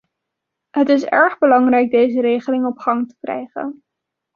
Het 0.69 0.89
is 0.89 1.03
erg 1.05 1.37
belangrijk 1.37 1.91
deze 1.91 2.21
regeling 2.21 2.65
op 2.65 2.77
gang 2.77 3.07
te 3.09 3.15
krijgen. 3.19 3.83